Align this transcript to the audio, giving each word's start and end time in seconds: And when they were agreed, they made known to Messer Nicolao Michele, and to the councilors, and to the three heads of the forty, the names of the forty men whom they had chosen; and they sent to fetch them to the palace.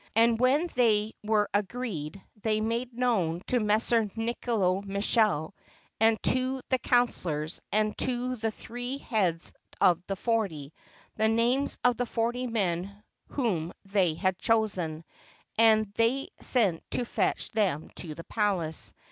And 0.15 0.39
when 0.39 0.65
they 0.73 1.13
were 1.23 1.47
agreed, 1.53 2.23
they 2.41 2.59
made 2.59 2.91
known 2.91 3.41
to 3.45 3.59
Messer 3.59 4.01
Nicolao 4.15 4.83
Michele, 4.83 5.53
and 5.99 6.19
to 6.23 6.59
the 6.69 6.79
councilors, 6.79 7.61
and 7.71 7.95
to 7.99 8.35
the 8.35 8.49
three 8.49 8.97
heads 8.97 9.53
of 9.79 10.01
the 10.07 10.15
forty, 10.15 10.73
the 11.17 11.27
names 11.29 11.77
of 11.83 11.97
the 11.97 12.07
forty 12.07 12.47
men 12.47 13.03
whom 13.27 13.73
they 13.85 14.15
had 14.15 14.39
chosen; 14.39 15.03
and 15.59 15.93
they 15.93 16.29
sent 16.39 16.81
to 16.89 17.05
fetch 17.05 17.51
them 17.51 17.91
to 17.97 18.15
the 18.15 18.23
palace. 18.23 18.91